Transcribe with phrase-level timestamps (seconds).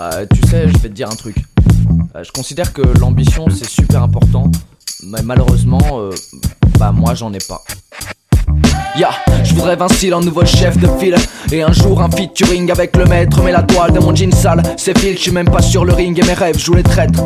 [0.00, 1.36] Euh, tu sais, je vais te dire un truc.
[2.16, 4.50] Euh, je considère que l'ambition c'est super important,
[5.04, 6.10] mais malheureusement, euh,
[6.78, 7.62] bah moi j'en ai pas.
[8.98, 9.10] Ya,
[9.44, 11.16] je voudrais Vincile en nouveau chef de file
[11.50, 14.62] Et un jour un featuring avec le maître Mais la toile de mon jean sale
[14.76, 17.22] C'est fil, je suis même pas sur le ring Et mes rêves jouent les traîtres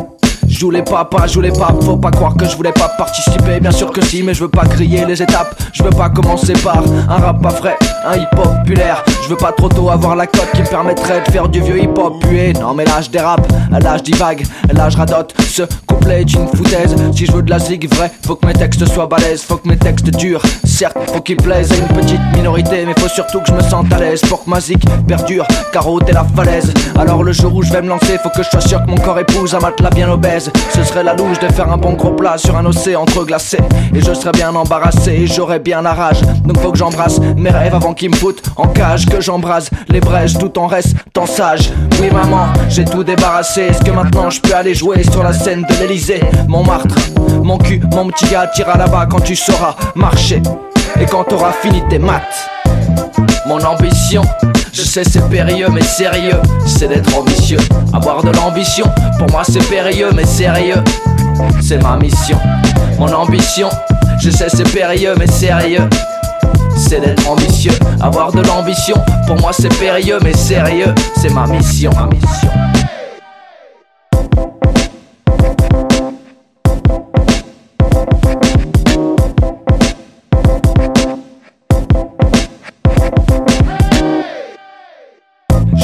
[0.47, 3.59] je voulais pas, pas, je voulais pas, faut pas croire que je voulais pas participer,
[3.59, 6.53] bien sûr que si, mais je veux pas griller les étapes, je veux pas commencer
[6.53, 10.15] par un rap pas frais, un hip hop populaire, je veux pas trop tôt avoir
[10.15, 13.01] la cote qui me permettrait de faire du vieux hip hop pué, non mais là
[13.01, 17.33] je dérape, là je divague, là je radote, ce couplet est une foutaise, si je
[17.33, 20.09] veux de la zig vrai, faut que mes textes soient balèzes, faut que mes textes
[20.11, 23.61] durent, certes faut qu'ils plaisent à une petite minorité, mais faut surtout que je me
[23.61, 27.53] sente à l'aise pour que ma zig perdure, carotte et la falaise, alors le jour
[27.53, 29.59] où je vais me lancer, faut que je sois sûr que mon corps épouse un
[29.59, 32.65] matelas bien obèse, ce serait la louche de faire un bon gros plat sur un
[32.65, 33.57] océan entreglacé
[33.93, 36.21] Et je serais bien embarrassé et j'aurais bien la rage.
[36.45, 40.37] Donc faut que j'embrasse mes rêves avant qu'ils me foutent en cage J'embrase les brèches
[40.37, 41.71] tout en restant sage.
[42.01, 43.61] Oui maman, j'ai tout débarrassé.
[43.63, 46.95] Est-ce que maintenant je peux aller jouer sur la scène de l'Elysée Montmartre,
[47.43, 50.41] mon cul, mon petit gars tira là-bas quand tu sauras marcher.
[50.99, 52.49] Et quand t'auras fini tes maths.
[53.45, 54.23] Mon ambition
[54.77, 57.57] je sais c'est périlleux mais sérieux, c'est d'être ambitieux.
[57.93, 58.85] Avoir de l'ambition,
[59.17, 60.83] pour moi c'est périlleux mais sérieux,
[61.61, 62.37] c'est ma mission.
[62.99, 63.69] Mon ambition,
[64.21, 65.89] je sais c'est périlleux mais sérieux,
[66.75, 67.73] c'est d'être ambitieux.
[68.01, 72.49] Avoir de l'ambition, pour moi c'est périlleux mais sérieux, c'est ma mission, ma mission.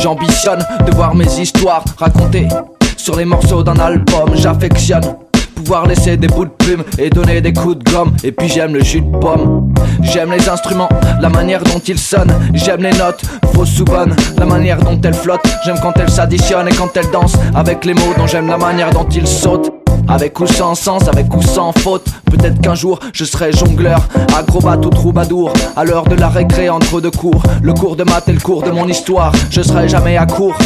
[0.03, 2.49] J'ambitionne de voir mes histoires racontées
[2.97, 4.31] sur les morceaux d'un album.
[4.35, 5.15] J'affectionne
[5.53, 8.13] pouvoir laisser des bouts de plume et donner des coups de gomme.
[8.23, 9.73] Et puis j'aime le jus de pomme.
[10.01, 10.89] J'aime les instruments,
[11.21, 12.33] la manière dont ils sonnent.
[12.53, 13.21] J'aime les notes,
[13.53, 15.47] fausses ou bonnes, la manière dont elles flottent.
[15.65, 18.89] J'aime quand elles s'additionnent et quand elles dansent avec les mots dont j'aime la manière
[18.89, 19.71] dont ils sautent.
[20.07, 22.05] Avec ou sans sens, avec ou sans faute.
[22.25, 24.01] Peut-être qu'un jour je serai jongleur,
[24.37, 25.53] acrobate ou troubadour.
[25.75, 28.63] À l'heure de la récré entre deux cours, le cours de maths et le cours
[28.63, 29.31] de mon histoire.
[29.49, 30.57] Je serai jamais à court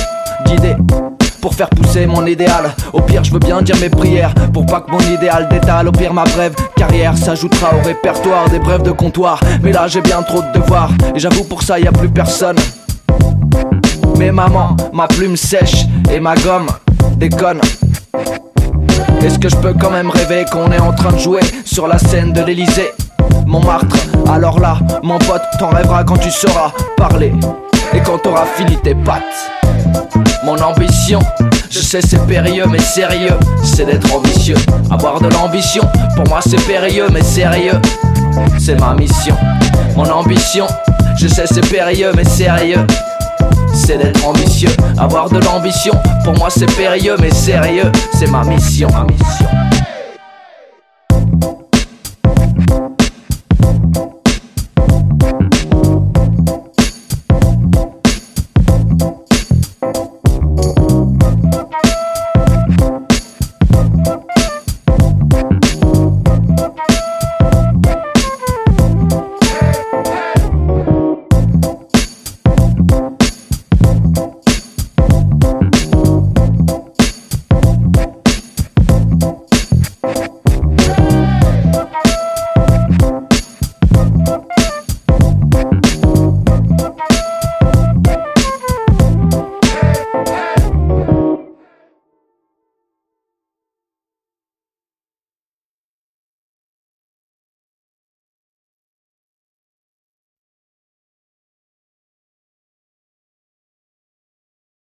[0.45, 0.75] d'idées
[1.41, 2.73] pour faire pousser mon idéal.
[2.93, 5.87] Au pire, je veux bien dire mes prières pour pas que mon idéal détale.
[5.87, 9.39] Au pire, ma brève carrière s'ajoutera au répertoire des brèves de comptoir.
[9.61, 12.57] Mais là, j'ai bien trop de devoirs et j'avoue pour ça, y a plus personne.
[14.17, 16.67] Mais maman, ma plume sèche et ma gomme
[17.17, 17.61] déconne.
[19.21, 21.97] Est-ce que je peux quand même rêver qu'on est en train de jouer sur la
[21.97, 22.91] scène de l'Elysée
[23.45, 23.95] Montmartre,
[24.29, 27.33] alors là, mon pote, t'en rêveras quand tu sauras parler
[27.93, 29.56] et quand t'auras fini tes pattes.
[30.47, 31.19] Mon ambition,
[31.69, 34.55] je sais c'est périlleux mais sérieux, c'est d'être ambitieux.
[34.89, 35.83] Avoir de l'ambition,
[36.15, 37.77] pour moi c'est périlleux mais sérieux,
[38.57, 39.35] c'est ma mission.
[39.97, 40.65] Mon ambition,
[41.17, 42.87] je sais c'est périlleux mais sérieux,
[43.73, 44.71] c'est d'être ambitieux.
[44.97, 45.91] Avoir de l'ambition,
[46.23, 48.87] pour moi c'est périlleux mais sérieux, c'est ma mission.
[48.93, 49.05] Ma.